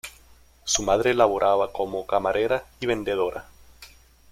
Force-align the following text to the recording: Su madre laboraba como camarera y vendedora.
Su 0.63 0.81
madre 0.81 1.13
laboraba 1.13 1.71
como 1.71 2.07
camarera 2.07 2.63
y 2.79 2.87
vendedora. 2.87 3.45